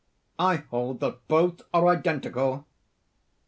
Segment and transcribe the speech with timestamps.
[0.39, 2.65] "I hold that both are identical."